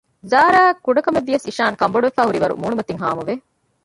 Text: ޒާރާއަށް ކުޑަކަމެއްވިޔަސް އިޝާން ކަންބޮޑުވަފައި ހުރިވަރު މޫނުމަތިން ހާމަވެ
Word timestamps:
ޒާރާއަށް 0.31 0.81
ކުޑަކަމެއްވިޔަސް 0.85 1.47
އިޝާން 1.47 1.77
ކަންބޮޑުވަފައި 1.79 2.27
ހުރިވަރު 2.29 2.53
މޫނުމަތިން 2.61 3.01
ހާމަވެ 3.03 3.33